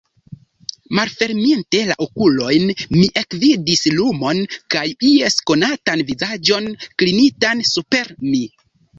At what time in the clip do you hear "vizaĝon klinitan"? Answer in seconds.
6.07-7.63